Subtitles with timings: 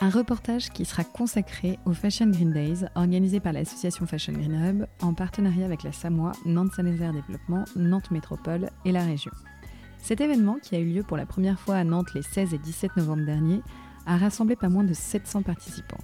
[0.00, 4.86] Un reportage qui sera consacré au Fashion Green Days, organisé par l'association Fashion Green Hub
[5.02, 9.32] en partenariat avec la Samoa, Nantes Saint-Nazaire Développement, Nantes Métropole et la région.
[10.00, 12.58] Cet événement, qui a eu lieu pour la première fois à Nantes les 16 et
[12.58, 13.60] 17 novembre dernier,
[14.06, 15.98] a rassemblé pas moins de 700 participants.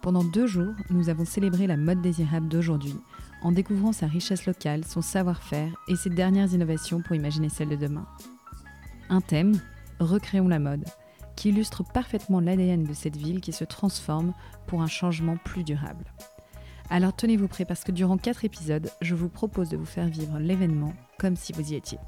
[0.00, 2.94] Pendant deux jours, nous avons célébré la mode désirable d'aujourd'hui,
[3.42, 7.76] en découvrant sa richesse locale, son savoir-faire et ses dernières innovations pour imaginer celle de
[7.76, 8.06] demain.
[9.10, 9.60] Un thème,
[9.98, 10.84] recréons la mode
[11.38, 14.32] qui illustre parfaitement l'ADN de cette ville qui se transforme
[14.66, 16.12] pour un changement plus durable.
[16.90, 20.40] Alors tenez-vous prêts parce que durant quatre épisodes, je vous propose de vous faire vivre
[20.40, 21.98] l'événement comme si vous y étiez.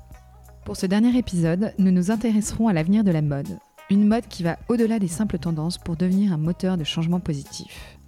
[0.64, 3.58] Pour ce dernier épisode, nous nous intéresserons à l'avenir de la mode,
[3.88, 7.98] une mode qui va au-delà des simples tendances pour devenir un moteur de changement positif.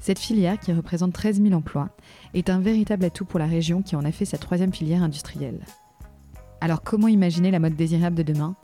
[0.00, 1.88] Cette filière, qui représente 13 000 emplois,
[2.34, 5.64] est un véritable atout pour la région qui en a fait sa troisième filière industrielle.
[6.60, 8.54] Alors comment imaginer la mode désirable de demain?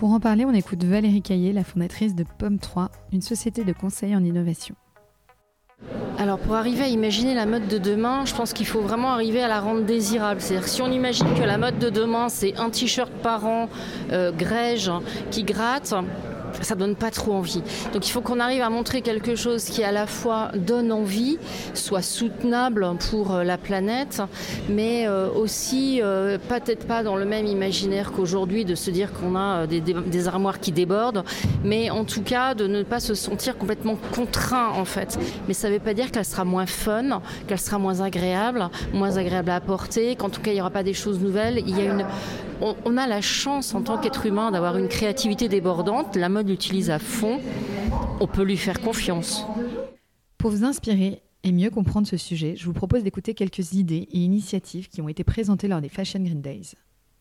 [0.00, 3.74] Pour en parler, on écoute Valérie Caillé, la fondatrice de Pomme 3, une société de
[3.74, 4.74] conseil en innovation.
[6.16, 9.42] Alors pour arriver à imaginer la mode de demain, je pense qu'il faut vraiment arriver
[9.42, 10.40] à la rendre désirable.
[10.40, 13.68] C'est-à-dire si on imagine que la mode de demain, c'est un t-shirt par an,
[14.10, 14.90] euh, grège,
[15.30, 15.92] qui gratte,
[16.60, 17.62] ça donne pas trop envie.
[17.92, 21.38] Donc il faut qu'on arrive à montrer quelque chose qui à la fois donne envie,
[21.74, 24.22] soit soutenable pour euh, la planète,
[24.68, 29.36] mais euh, aussi euh, peut-être pas dans le même imaginaire qu'aujourd'hui de se dire qu'on
[29.36, 31.24] a des, armoires qui débordent,
[31.64, 35.18] mais en tout cas de ne pas se sentir complètement contraint en fait.
[35.48, 39.16] Mais ça ne veut pas dire qu'elle sera moins fun, qu'elle sera moins agréable, moins
[39.16, 41.62] agréable à porter, qu'en tout cas il n'y aura pas des choses nouvelles.
[41.66, 42.04] Il y a une,
[42.60, 46.16] on, a la chance en tant qu'être humain d'avoir une créativité débordante.
[46.16, 47.40] La mode l'utilise à fond.
[48.20, 49.46] On peut lui faire confiance.
[50.38, 54.18] Pour vous inspirer et mieux comprendre ce sujet, je vous propose d'écouter quelques idées et
[54.18, 56.74] initiatives qui ont été présentées lors des Fashion Green Days.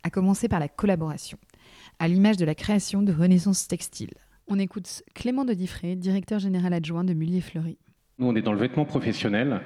[0.04, 1.38] À commencer par la collaboration,
[2.00, 4.12] à l'image de la création de Renaissance Textile.
[4.48, 7.78] On écoute Clément de Diffré, directeur général adjoint de Mullier Fleury.
[8.18, 9.62] Nous, on est dans le vêtement professionnel.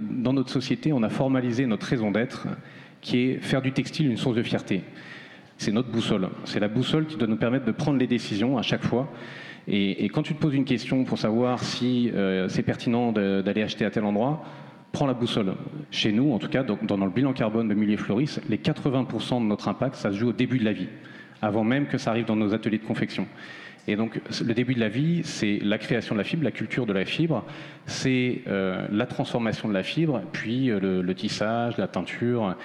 [0.00, 2.48] Dans notre société, on a formalisé notre raison d'être,
[3.02, 4.82] qui est faire du textile une source de fierté
[5.62, 6.28] c'est notre boussole.
[6.44, 9.10] C'est la boussole qui doit nous permettre de prendre les décisions à chaque fois.
[9.68, 13.84] Et, quand tu te poses une question pour savoir si euh, c'est pertinent d'aller acheter
[13.84, 14.44] à tel endroit,
[14.90, 15.54] prends la boussole.
[15.92, 19.46] Chez nous, en tout cas, dans, le bilan carbone de Mullier Floris, les 80% de
[19.46, 20.88] notre impact, ça se joue au début de la vie,
[21.40, 23.28] avant même que ça arrive dans nos ateliers de confection.
[23.86, 26.86] Et donc, le début de la vie, c'est la création de la fibre, la culture
[26.86, 27.44] de la fibre,
[27.86, 32.56] c'est euh, la transformation de la fibre, puis euh, le, le, tissage, la teinture,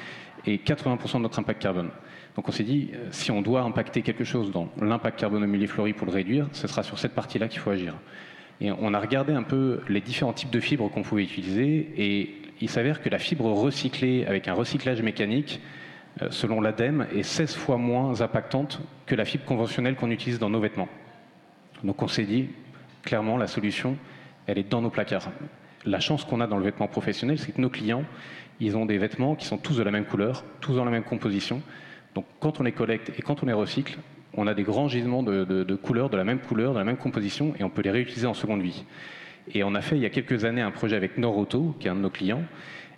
[0.48, 1.90] et 80% de notre impact carbone.
[2.36, 5.92] Donc on s'est dit, euh, si on doit impacter quelque chose dans l'impact carbone de
[5.94, 7.96] pour le réduire, ce sera sur cette partie-là qu'il faut agir.
[8.62, 12.42] Et on a regardé un peu les différents types de fibres qu'on pouvait utiliser, et
[12.62, 15.62] il s'avère que la fibre recyclée avec un recyclage mécanique,
[16.22, 20.50] euh, selon l'ADEME, est 16 fois moins impactante que la fibre conventionnelle qu'on utilise dans
[20.50, 20.90] nos vêtements.
[21.84, 22.50] Donc on s'est dit,
[23.04, 23.98] clairement, la solution,
[24.48, 25.30] elle est dans nos placards.
[25.86, 28.04] La chance qu'on a dans le vêtement professionnel, c'est que nos clients,
[28.60, 31.04] ils ont des vêtements qui sont tous de la même couleur, tous dans la même
[31.04, 31.62] composition,
[32.16, 33.98] donc quand on les collecte et quand on les recycle,
[34.34, 37.54] on a des grands gisements de, couleurs, de la même couleur, de la même composition,
[37.60, 38.86] et on peut les réutiliser en seconde vie.
[39.54, 41.92] Et on a fait il y a quelques années un projet avec Noroto, qui est
[41.92, 42.44] un de nos clients,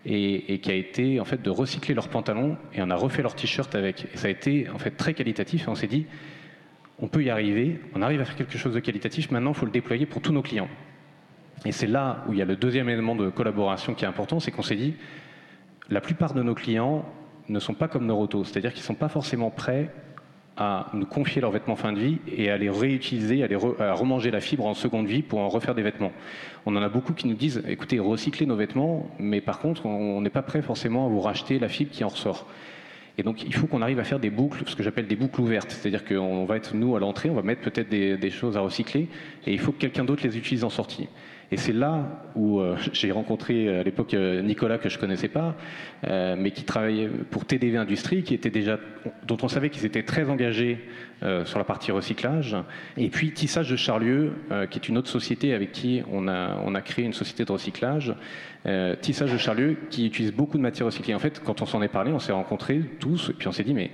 [0.06, 3.36] et, qui a été en fait de recycler leurs pantalons, et on a refait leurs
[3.36, 4.08] t-shirts avec.
[4.14, 6.06] Et ça a été en fait très qualitatif, et on s'est dit,
[6.98, 9.66] on peut y arriver, on arrive à faire quelque chose de qualitatif, maintenant il faut
[9.66, 10.70] le déployer pour tous nos clients.
[11.66, 14.40] Et c'est là où il y a le deuxième élément de collaboration qui est important,
[14.40, 14.96] c'est qu'on s'est dit,
[15.90, 17.06] la plupart de nos clients
[17.48, 19.90] ne sont pas comme Noroto, c'est-à-dire qu'ils ne sont pas forcément prêts
[20.56, 24.42] à nous confier leurs vêtements fin de vie et à les réutiliser, à, remanger la
[24.42, 26.12] fibre en seconde vie pour en refaire des vêtements.
[26.66, 30.20] On en a beaucoup qui nous disent, écoutez, recyclez nos vêtements, mais par contre, on
[30.22, 32.46] n'est pas prêt forcément à vous racheter la fibre qui en ressort.
[33.18, 35.42] Et donc, il faut qu'on arrive à faire des boucles, ce que j'appelle des boucles
[35.42, 35.72] ouvertes.
[35.72, 38.62] C'est-à-dire qu'on va être, nous, à l'entrée, on va mettre peut-être des, des, choses à
[38.62, 39.08] recycler,
[39.46, 41.08] et il faut que quelqu'un d'autre les utilise en sortie.
[41.52, 42.06] Et c'est là
[42.36, 45.56] où euh, j'ai rencontré euh, à l'époque euh, Nicolas que je connaissais pas,
[46.08, 48.80] mais qui travaillait pour TDV Industrie, qui était déjà,
[49.28, 50.80] dont on savait qu'ils étaient très engagés
[51.44, 52.56] sur la partie recyclage.
[52.96, 54.32] Et puis Tissage de Charlieu,
[54.70, 57.52] qui est une autre société avec qui on a, on a créé une société de
[57.52, 58.16] recyclage.
[59.02, 61.14] Tissage de Charlieu, qui utilise beaucoup de matières recyclées.
[61.14, 63.66] En fait, quand on s'en est parlé, on s'est rencontrés tous, et puis on s'est
[63.66, 63.92] dit, mais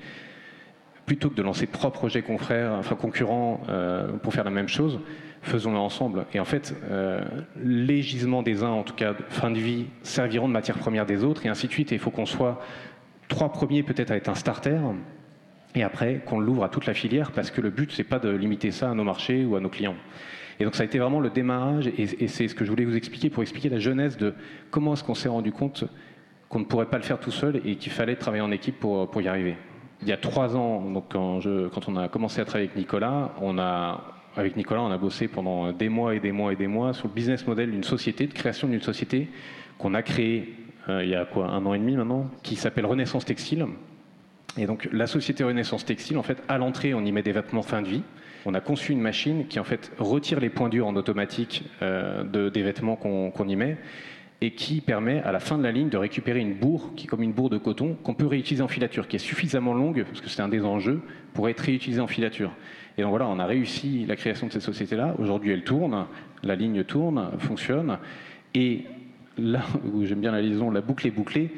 [1.05, 4.99] plutôt que de lancer trois projets confrères, enfin concurrents euh, pour faire la même chose,
[5.41, 6.25] faisons-le ensemble.
[6.33, 7.21] Et en fait, euh,
[7.63, 11.23] les gisements des uns, en tout cas fin de vie, serviront de matière première des
[11.23, 11.91] autres, et ainsi de suite.
[11.91, 12.59] Et il faut qu'on soit
[13.27, 14.79] trois premiers peut-être à être un starter,
[15.75, 18.29] et après qu'on l'ouvre à toute la filière, parce que le but, c'est pas de
[18.29, 19.95] limiter ça à nos marchés ou à nos clients.
[20.59, 22.95] Et donc ça a été vraiment le démarrage, et, c'est ce que je voulais vous
[22.95, 24.33] expliquer pour expliquer la jeunesse de
[24.71, 25.83] comment est-ce qu'on s'est rendu compte
[26.49, 29.21] qu'on ne pourrait pas le faire tout seul et qu'il fallait travailler en équipe pour
[29.21, 29.57] y arriver.
[30.01, 33.57] Il y a trois ans, donc quand, on a commencé à travailler avec Nicolas, on
[33.57, 34.03] a,
[34.35, 37.07] avec Nicolas, on a bossé pendant des mois et des mois et des mois sur
[37.07, 39.29] le business model d'une société, de création d'une société
[39.77, 40.53] qu'on a créée
[40.89, 43.65] euh, il y a quoi, un an et demi maintenant, qui s'appelle Renaissance Textile.
[44.57, 47.63] Et donc la société Renaissance Textile, en fait, à l'entrée, on y met des vêtements
[47.63, 48.03] fin de vie.
[48.45, 52.23] On a conçu une machine qui en fait retire les points durs en automatique euh,
[52.23, 53.77] de, des vêtements qu'on y met
[54.41, 57.07] et qui permet à la fin de la ligne de récupérer une bourre qui est
[57.07, 60.21] comme une bourre de coton qu'on peut réutiliser en filature, qui est suffisamment longue, parce
[60.21, 61.01] que c'est un des enjeux,
[61.33, 62.51] pour être réutilisée en filature.
[62.97, 65.15] Et donc voilà, on a réussi la création de cette société-là.
[65.19, 66.05] Aujourd'hui, elle tourne,
[66.43, 67.97] la ligne tourne, fonctionne.
[68.53, 68.85] Et
[69.37, 69.61] là
[69.93, 71.51] où j'aime bien la liaison, la boucle est bouclée,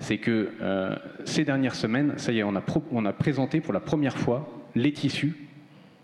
[0.00, 0.94] c'est que euh,
[1.24, 5.36] ces dernières semaines, ça y est, on a, présenté pour la première fois les tissus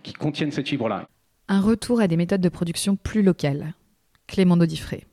[0.02, 1.06] qui contiennent cette fibre-là.
[1.48, 3.74] Un retour à des méthodes de production plus locales.
[4.26, 5.06] Clément Dodifré.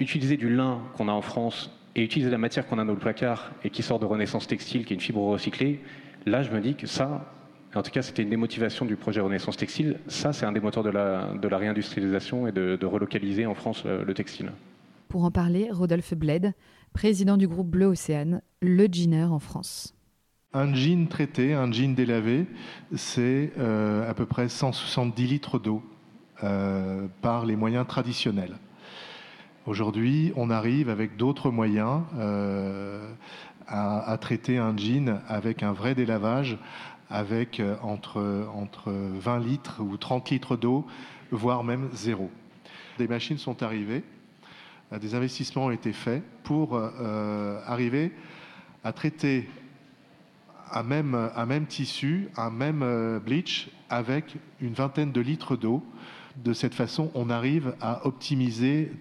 [0.00, 2.98] Utiliser du lin qu'on a en France et utiliser la matière qu'on a dans le
[2.98, 5.80] placard et qui sort de Renaissance Textile, qui est une fibre recyclée,
[6.26, 7.32] là je me dis que ça,
[7.74, 10.60] en tout cas c'était une des motivations du projet Renaissance Textile, ça c'est un des
[10.60, 14.52] moteurs de la, de la réindustrialisation et de, relocaliser en France le, textile.
[15.08, 16.52] Pour en parler, Rodolphe Bled,
[16.92, 19.94] président du groupe Bleu Océane, le jeaner en France.
[20.52, 22.46] Un jean traité, un jean délavé,
[22.94, 25.82] c'est euh, à peu près 170 litres d'eau
[26.42, 28.54] euh, par les moyens traditionnels.
[29.68, 33.06] Aujourd'hui, on arrive avec d'autres moyens euh,
[33.66, 36.56] à, traiter un jean avec un vrai délavage,
[37.10, 40.86] avec euh, entre, entre 20 litres ou 30 litres d'eau,
[41.32, 42.30] voire même zéro.
[42.96, 44.04] Des machines sont arrivées,
[44.94, 46.80] euh, des investissements ont été faits pour
[47.66, 48.12] arriver
[48.84, 49.50] à traiter
[50.72, 55.84] un même, un même tissu, un même bleach avec une vingtaine de litres d'eau.
[56.44, 58.92] De cette façon, on arrive à optimiser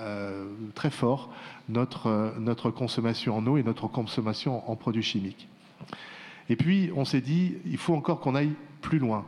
[0.00, 0.44] euh,
[0.74, 1.32] très fort
[1.68, 5.48] notre, euh, notre consommation en eau et notre consommation en produits chimiques.
[6.50, 8.52] Et puis, on s'est dit, il faut encore qu'on aille
[8.82, 9.24] plus loin.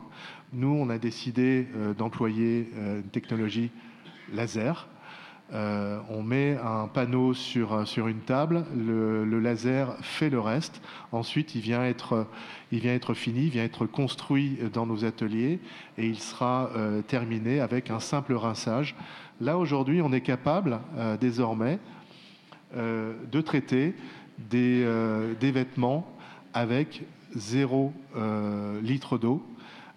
[0.53, 3.71] Nous, on a décidé euh, d'employer une technologie
[4.31, 4.87] laser.
[5.51, 10.81] On met un panneau sur, sur une table, le, laser fait le reste.
[11.11, 12.27] Ensuite, il vient, être,
[12.71, 15.59] il vient être fini, il vient être construit dans nos ateliers
[15.97, 16.69] et il sera
[17.07, 18.95] terminé avec un simple rinçage
[19.41, 21.79] Là, aujourd'hui, on est capable euh, désormais
[22.75, 23.95] euh, de traiter
[24.53, 26.05] euh, des, vêtements
[26.53, 27.03] avec
[27.35, 27.93] zéro
[28.81, 29.45] litre d'eau,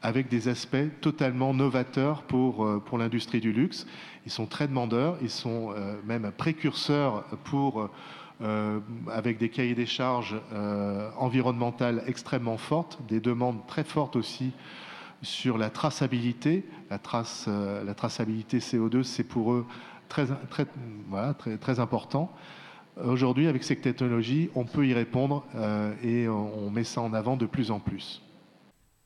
[0.02, 3.86] avec des aspects totalement novateurs pour, pour l'industrie du luxe.
[4.26, 7.88] Ils sont très demandeurs, ils sont même précurseurs pour,
[9.10, 10.36] avec des cahiers des charges
[11.18, 14.52] environnementales extrêmement fortes, des demandes très fortes aussi
[15.22, 16.64] sur la traçabilité.
[16.90, 17.00] La,
[17.48, 19.66] euh, traçabilité CO2, c'est pour eux
[20.08, 20.26] très,
[21.60, 22.30] très, important.
[23.02, 27.36] Aujourd'hui, avec cette technologie, on peut y répondre euh, et on met ça en avant
[27.36, 28.22] de plus en plus.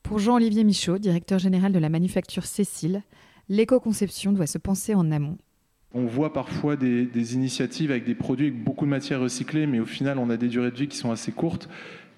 [0.07, 3.03] Pour Jean-Olivier Michaud, directeur général de la manufacture Cécile,
[3.49, 5.37] l'éco-conception doit se penser en amont.
[5.93, 9.81] On voit parfois des, des, initiatives avec des produits avec beaucoup de matières recyclées, mais
[9.81, 11.67] au final, on a des durées de vie qui sont assez courtes.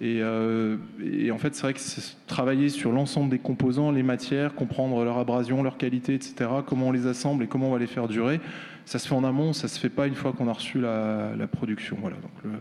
[0.02, 4.54] Euh, et, en fait, c'est vrai que c'est travailler sur l'ensemble des composants, les matières,
[4.54, 7.88] comprendre leur abrasion, leur qualité, etc., comment on les assemble et comment on va les
[7.88, 8.40] faire durer,
[8.86, 11.48] ça se fait en amont, ça se fait pas une fois qu'on a reçu la,
[11.52, 11.98] production.
[12.00, 12.54] Voilà, donc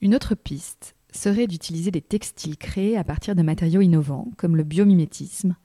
[0.00, 4.62] Une autre piste serait d'utiliser des textiles créés à partir de matériaux innovants, comme le
[4.62, 5.56] biomimétisme,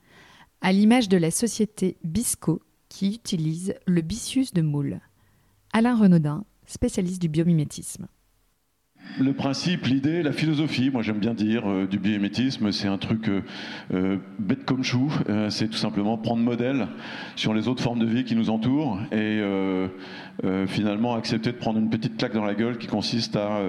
[0.60, 5.00] à l'image de la société Bisco qui utilise le bicius de moule.
[5.72, 8.06] Alain Renaudin, spécialiste du biomimétisme.
[9.20, 13.28] Le principe, l'idée, la philosophie, moi j'aime bien dire, euh, du biométisme, c'est un truc
[13.28, 13.42] euh,
[13.92, 15.12] euh, bête comme chou.
[15.50, 16.88] c'est tout simplement prendre modèle
[17.36, 19.42] sur les autres formes de vie qui nous entourent et
[20.66, 23.60] finalement accepter de prendre une petite claque dans la gueule qui consiste à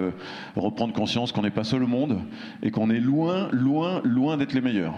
[0.55, 2.19] reprendre conscience qu'on n'est pas seul au monde
[2.61, 4.95] et qu'on est loin, loin, loin d'être les meilleurs.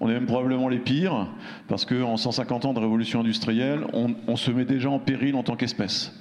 [0.00, 1.28] On est même probablement les pires
[1.68, 5.56] parce qu'en 150 ans de révolution industrielle, on se met déjà en péril en tant
[5.56, 6.12] qu'espèce.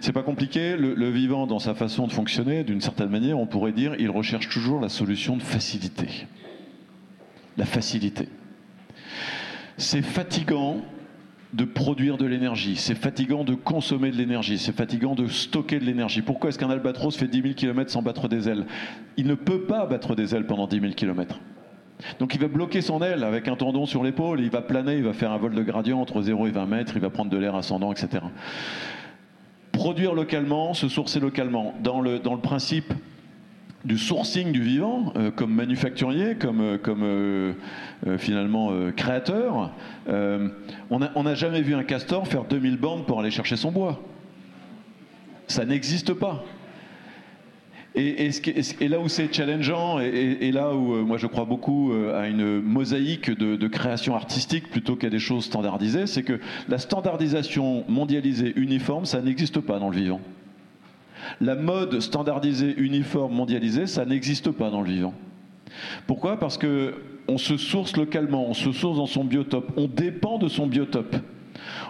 [0.00, 0.76] C'est pas compliqué.
[0.76, 4.48] Le, vivant, dans sa façon de fonctionner, d'une certaine manière, on pourrait dire, il recherche
[4.48, 6.26] toujours la solution de facilité.
[7.56, 8.28] La facilité.
[9.76, 10.82] C'est fatigant
[11.52, 15.84] de produire de l'énergie, c'est fatigant de consommer de l'énergie, c'est fatigant de stocker de
[15.84, 16.22] l'énergie.
[16.22, 18.64] Pourquoi est-ce qu'un albatros fait 10 000 km sans battre des ailes?
[19.18, 21.38] Il ne peut pas battre des ailes pendant 10 000 km.
[22.18, 25.04] Donc il va bloquer son aile avec un tendon sur l'épaule, il va planer, il
[25.04, 27.36] va faire un vol de gradient entre 0 et 20 mètres, il va prendre de
[27.36, 28.22] l'air ascendant, etc.
[29.82, 31.74] Produire localement, se sourcer localement.
[31.82, 32.94] Dans le, principe
[33.84, 37.52] du sourcing du vivant, euh, comme manufacturier, comme, euh,
[38.06, 39.72] euh, finalement créateur,
[40.08, 44.00] on n'a jamais vu un castor faire 2000 bornes pour aller chercher son bois.
[45.48, 46.44] Ça n'existe pas.
[47.94, 48.30] Et,
[48.88, 53.56] là où c'est challengeant, et, là où moi je crois beaucoup à une mosaïque de,
[53.56, 59.20] de création artistique plutôt qu'à des choses standardisées, c'est que la standardisation mondialisée uniforme, ça
[59.20, 60.20] n'existe pas dans le vivant.
[61.40, 65.14] La mode standardisée, uniforme, mondialisée, ça n'existe pas dans le vivant.
[66.06, 66.38] Pourquoi?
[66.38, 66.94] Parce que
[67.28, 71.16] on se source localement, on se source dans son biotope, on dépend de son biotope.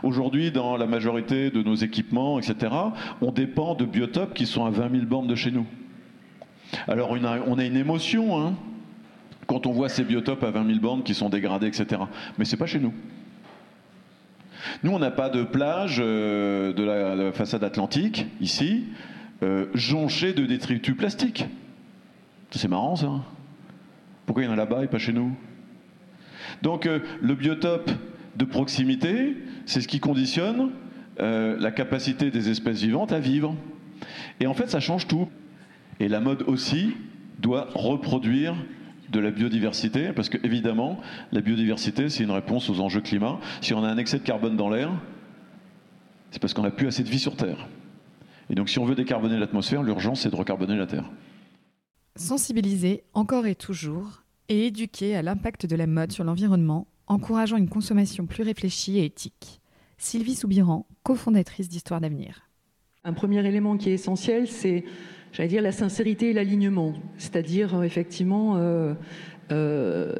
[0.02, 2.72] Aujourd'hui, dans la majorité de nos équipements, etc.,
[3.20, 5.66] on dépend de biotopes qui sont à 20 000 bornes de chez nous.
[6.88, 8.54] Alors on a une émotion hein,
[9.46, 12.00] quand on voit ces biotopes à 20 000 bornes qui sont dégradés, etc.
[12.38, 12.94] Mais c'est pas chez nous.
[14.82, 18.84] Nous, on n'a pas de plage euh, de, la, façade atlantique, ici,
[19.42, 21.46] euh, jonchée de détritus plastiques.
[22.50, 23.10] C'est marrant, ça.
[24.26, 25.34] Pourquoi il y en a là-bas et pas chez nous?
[26.62, 27.90] Donc, euh, le biotope
[28.36, 29.36] de proximité,
[29.66, 30.70] c'est ce qui conditionne
[31.18, 33.54] la capacité des espèces vivantes à vivre.
[34.40, 35.28] Et en fait, ça change tout.
[36.02, 36.94] Et la mode aussi
[37.38, 38.56] doit reproduire
[39.10, 40.98] de la biodiversité, parce que évidemment,
[41.30, 43.38] la biodiversité, c'est une réponse aux enjeux climat.
[43.60, 44.90] Si on a un excès de carbone dans l'air,
[46.32, 47.68] c'est parce qu'on n'a plus assez de vie sur Terre.
[48.50, 51.08] Et donc, si on veut décarboner l'atmosphère, l'urgence, c'est de recarboner la Terre.
[52.16, 57.68] Sensibiliser encore et toujours, et éduquer à l'impact de la mode sur l'environnement, encourageant une
[57.68, 59.60] consommation plus réfléchie et éthique.
[59.98, 62.48] Sylvie Soubiran, cofondatrice d'Histoire d'avenir.
[63.04, 64.84] Un premier élément qui est essentiel, c'est
[65.32, 66.94] j'allais dire, la sincérité et l'alignement.
[67.16, 68.94] C'est-à-dire, euh, effectivement, euh,
[69.50, 70.14] euh,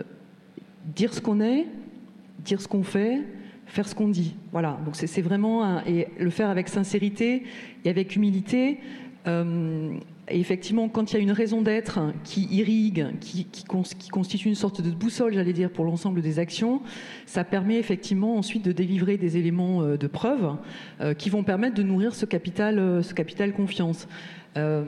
[0.95, 1.66] dire ce qu'on est,
[2.40, 3.21] dire ce qu'on fait,
[3.66, 4.37] faire ce qu'on dit.
[4.50, 4.78] Voilà.
[4.85, 7.45] Donc c'est vraiment et le faire avec sincérité
[7.85, 8.78] et avec humilité.
[10.29, 14.91] Effectivement, quand il y a une raison d'être qui irrigue, qui, constitue une sorte de
[14.91, 16.83] boussole, j'allais dire, pour l'ensemble des actions,
[17.26, 20.57] ça permet effectivement ensuite de délivrer des éléments de preuve
[21.19, 24.07] qui vont permettre de nourrir ce capital, capital confiance.
[24.59, 24.85] Euh,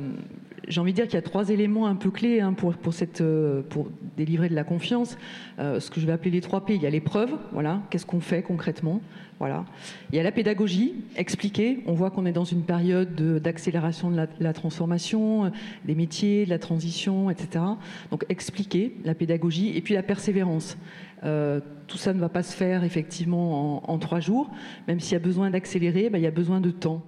[0.69, 2.95] j'ai envie de dire qu'il y a trois éléments un peu clés hein, pour, pour,
[2.95, 5.17] cette, euh, pour délivrer de la confiance.
[5.59, 6.75] Euh, ce que je vais appeler les trois P.
[6.75, 9.01] Il y a l'épreuve, voilà, qu'est-ce qu'on fait concrètement.
[9.41, 9.65] Voilà.
[10.11, 11.81] Il y a la pédagogie, expliquer.
[11.87, 15.51] On voit qu'on est dans une période d'accélération de, la, transformation,
[15.85, 17.65] des métiers, de la transition, etc.
[18.11, 20.79] Donc expliquer la pédagogie et puis la persévérance.
[21.21, 24.51] tout ça ne va pas se faire effectivement en, trois jours.
[24.87, 27.03] Même s'il y a besoin d'accélérer, ben, il y a besoin de temps.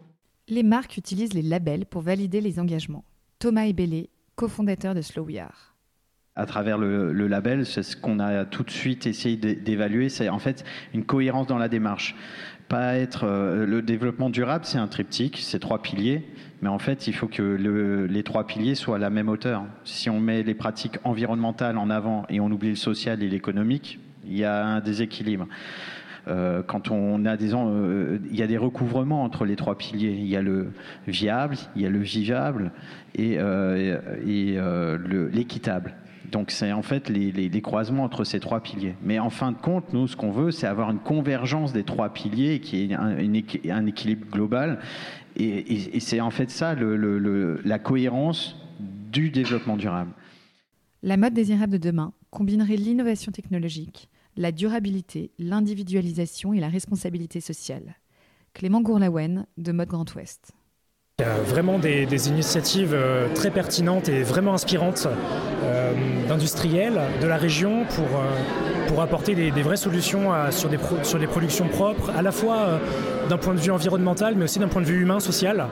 [0.48, 3.04] Les marques utilisent les labels pour valider les engagements.
[3.38, 5.74] Thomas Ebele, cofondateur de Slow We Are.
[6.36, 10.38] À travers le, label, c'est ce qu'on a tout de suite essayé d'évaluer, c'est en
[10.38, 10.64] fait
[10.94, 12.14] une cohérence dans la démarche.
[12.68, 16.26] Pas être euh, le développement durable, c'est un triptyque, c'est trois piliers,
[16.62, 19.64] mais en fait, il faut que les trois piliers soient à la même hauteur.
[19.84, 24.00] Si on met les pratiques environnementales en avant et on oublie le social et l'économique,
[24.24, 25.46] il y a un déséquilibre.
[26.28, 30.16] Euh, quand on a des, euh, il y a des recouvrements entre les trois piliers.
[30.18, 30.72] Il y a le
[31.06, 32.72] viable, il y a le vivable
[33.14, 34.98] et, euh,
[35.32, 35.94] l'équitable.
[36.32, 38.96] Donc c'est en fait les, croisements entre ces trois piliers.
[39.04, 42.08] Mais en fin de compte, nous, ce qu'on veut, c'est avoir une convergence des trois
[42.08, 44.80] piliers qui est un, équilibre global.
[45.36, 50.10] Et, c'est en fait ça la cohérence du développement durable.
[51.04, 57.96] La mode désirable de demain combinerait l'innovation technologique, la durabilité, l'individualisation et la responsabilité sociale.
[58.52, 60.52] Clément Gourlaouen de Mode Grand Ouest.
[61.18, 65.08] Il y a vraiment des, initiatives euh, très pertinentes et vraiment inspirantes
[65.62, 71.18] euh, d'industriels de la région pour, euh, pour apporter des, vraies solutions sur, des sur
[71.18, 72.78] des productions propres, à la fois
[73.30, 75.68] d'un point de vue environnemental, mais aussi d'un point de vue humain, social.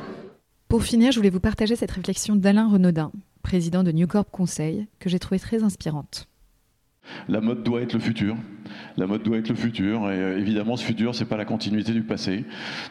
[0.68, 4.86] Pour finir, je voulais vous partager cette réflexion d'Alain Renaudin, président de New Corp Conseil,
[4.98, 6.26] que j'ai trouvée très inspirante.
[7.28, 8.34] La mode doit être le futur.
[8.96, 10.10] La mode doit être le futur.
[10.10, 12.44] Et euh, évidemment, ce futur, c'est pas la continuité du passé.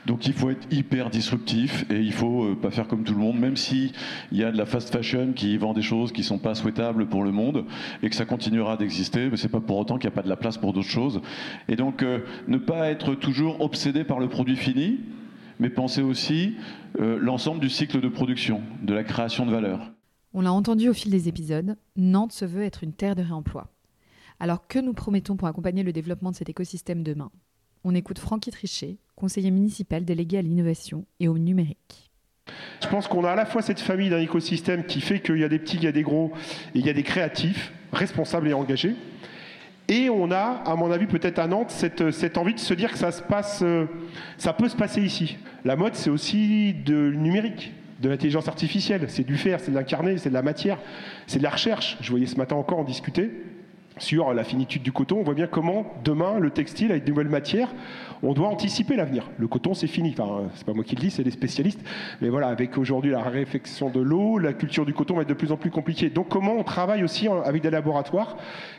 [0.06, 3.20] Donc, il faut être hyper disruptif et il faut euh, pas faire comme tout le
[3.20, 3.92] monde, même si
[4.32, 7.08] il y a de la fast fashion qui vend des choses qui sont pas souhaitables
[7.08, 7.66] pour le monde
[8.02, 9.30] et que ça continuera d'exister.
[9.30, 11.22] Mais c'est pas pour autant qu'il n'y a pas de la place pour d'autres choses.
[11.68, 15.00] Et donc, euh, ne pas être toujours obsédé par le produit fini,
[15.60, 16.56] mais penser aussi
[17.00, 19.94] l'ensemble du cycle de production, de la création de valeur.
[20.36, 23.73] On l'a entendu au fil des épisodes, Nantes se veut être une terre de réemploi.
[24.44, 27.32] Alors que nous promettons pour accompagner le développement de cet écosystème demain?
[27.86, 32.12] On écoute Francky Trichet, conseiller municipal délégué à l'innovation et au numérique.
[32.82, 35.46] Je pense qu'on a à la fois cette famille d'un écosystème qui fait qu'il y
[35.46, 36.34] a des petits, il y a des gros,
[36.76, 38.98] et il y a des créatifs responsables et engagés.
[39.88, 42.98] Et on a, à mon avis, peut-être à Nantes, cette, envie de se dire que
[42.98, 43.64] ça, se passe,
[44.38, 45.38] ça peut se passer ici.
[45.64, 47.72] La mode, c'est aussi de numérique,
[48.02, 49.06] de l'intelligence artificielle.
[49.08, 50.80] C'est du faire, c'est de l'incarner, c'est de la matière,
[51.28, 51.98] c'est de la recherche.
[52.02, 53.32] Je voyais ce matin encore en discuter
[53.98, 57.30] sur la finitude du coton, on voit bien comment demain le textile avec de nouvelles
[57.30, 57.70] matières,
[58.22, 59.30] on doit anticiper l'avenir.
[59.38, 61.82] Le coton c'est fini, enfin c'est pas moi qui le dis, c'est les spécialistes,
[62.22, 65.34] mais voilà, avec aujourd'hui la réflexion de l'eau, la culture du coton va être de
[65.34, 66.10] plus en plus compliquée.
[66.10, 68.38] Donc comment on travaille aussi avec des laboratoires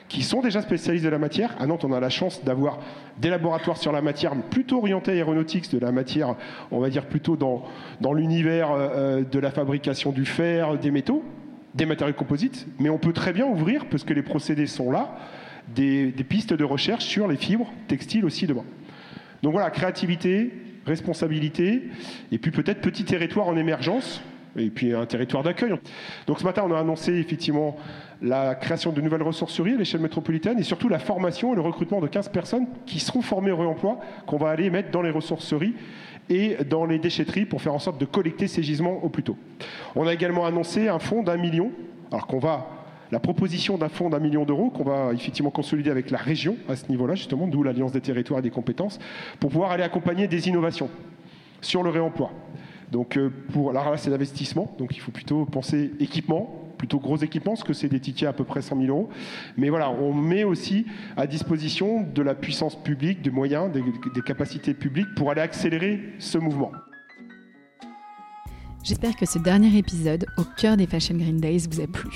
[0.09, 1.55] qui sont déjà spécialistes de la matière.
[1.59, 2.79] À Nantes, on a la chance d'avoir
[3.19, 6.35] des laboratoires sur la matière plutôt orientés aéronautiques, de la matière,
[6.71, 7.65] on va dire plutôt dans,
[8.01, 11.23] dans l'univers euh, de la fabrication du fer, des métaux
[11.75, 15.17] des matériaux composites, mais on peut très bien ouvrir, parce que les procédés sont là,
[15.69, 18.65] des, pistes de recherche sur les fibres textiles aussi demain.
[19.43, 20.53] Donc voilà, créativité,
[20.87, 21.91] responsabilité,
[22.31, 24.23] et puis peut-être petit territoire en émergence,
[24.57, 25.75] et puis un territoire d'accueil.
[26.29, 27.77] Donc ce matin, on a annoncé effectivement
[28.23, 32.01] la création de nouvelles ressourceries à l'échelle métropolitaine et surtout la formation et le recrutement
[32.01, 35.75] de 15 personnes qui seront formées au réemploi, qu'on va aller mettre dans les ressourceries
[36.31, 39.37] et dans les déchetteries pour faire en sorte de collecter ces gisements au plus tôt.
[39.95, 41.71] On a également annoncé un fonds d'un million,
[42.11, 42.67] alors qu'on va
[43.13, 46.75] la proposition d'un fonds d'un million d'euros qu'on va effectivement consolider avec la région à
[46.75, 48.99] ce niveau-là, justement, d'où l'Alliance des territoires et des compétences,
[49.39, 50.91] pour pouvoir aller accompagner des innovations
[51.61, 52.33] sur le réemploi.
[52.91, 57.53] Donc, euh, pour, là, c'est l'investissement, donc il faut plutôt penser équipement, plutôt gros équipements,
[57.53, 59.09] parce que c'est des tickets à peu près 100 000 euros.
[59.57, 60.85] Mais voilà, on met aussi
[61.17, 63.83] à disposition de la puissance publique, des moyens, des,
[64.21, 66.73] capacités publiques pour aller accélérer ce mouvement.
[68.83, 72.11] J'espère que ce dernier épisode au cœur des Fashion Green Days vous a plu.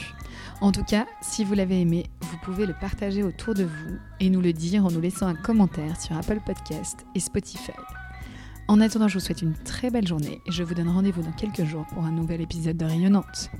[0.60, 4.28] En tout cas, si vous l'avez aimé, vous pouvez le partager autour de vous et
[4.28, 7.72] nous le dire en nous laissant un commentaire sur Apple Podcast et Spotify.
[8.66, 11.32] En attendant, je vous souhaite une très belle journée et je vous donne rendez-vous dans
[11.32, 13.50] quelques jours pour un nouvel épisode de Rayonnante.